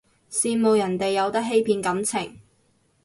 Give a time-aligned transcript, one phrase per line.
[0.31, 2.39] 羨慕人哋有得欺騙感情